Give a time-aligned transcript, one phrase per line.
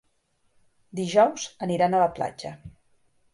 [0.99, 2.55] Dijous aniran a la platja.